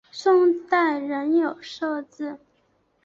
[0.09, 2.39] 宋代仍有设置。